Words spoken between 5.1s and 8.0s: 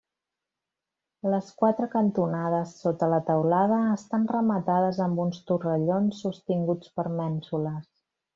uns torrellons sostinguts per mènsules.